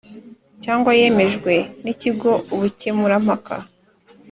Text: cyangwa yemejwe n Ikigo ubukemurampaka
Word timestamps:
cyangwa 0.63 0.89
yemejwe 0.99 1.53
n 1.83 1.85
Ikigo 1.93 2.31
ubukemurampaka 2.53 3.55